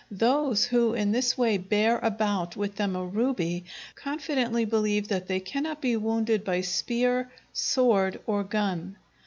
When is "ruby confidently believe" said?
3.05-5.09